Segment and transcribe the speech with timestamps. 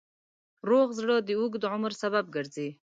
[0.69, 2.67] روغ زړه د اوږد عمر سبب ګرځي.